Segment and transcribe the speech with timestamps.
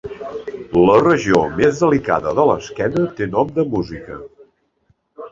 [0.85, 4.17] La regió més delicada de l'esquena té nom de música.